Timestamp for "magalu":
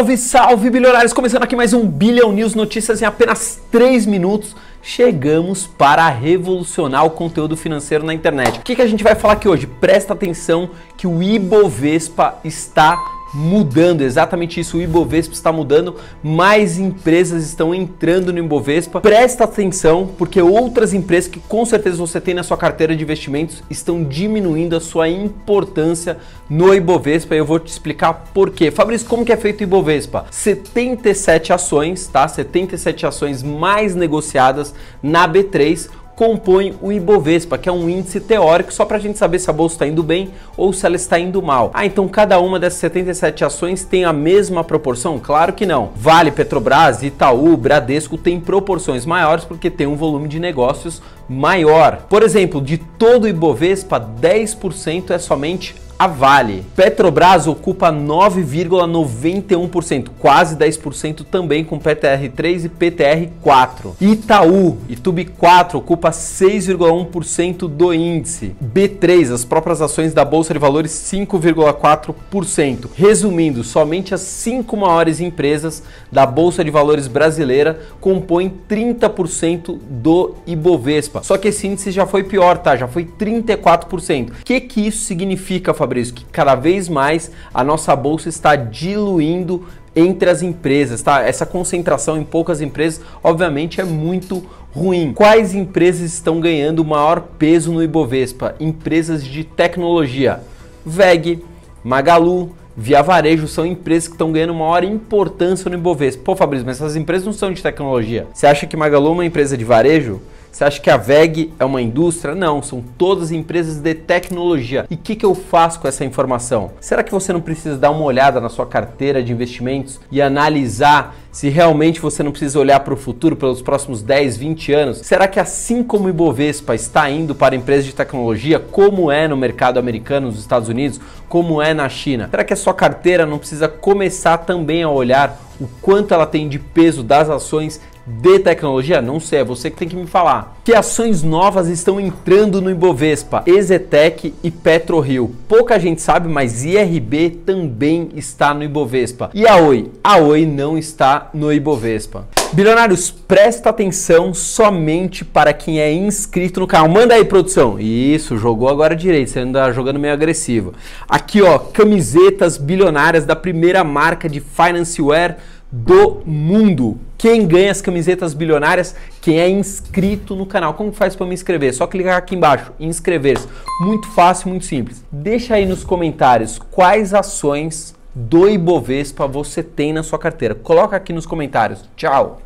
101.82-102.54, 108.76-109.08